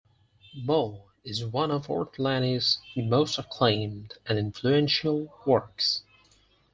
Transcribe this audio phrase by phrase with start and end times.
[0.63, 6.01] "More" is one of Ortolani's most acclaimed and influential works.